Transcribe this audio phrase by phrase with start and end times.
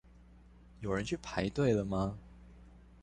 [0.79, 2.17] 有人去排隊了嗎？